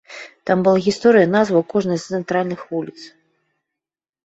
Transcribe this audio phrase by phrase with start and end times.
[0.49, 2.99] Там была гісторыя назваў кожнай з цэнтральных вуліц.